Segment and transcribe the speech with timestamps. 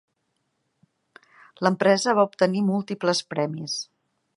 [1.67, 3.79] L'empresa va obtenir múltiples premis.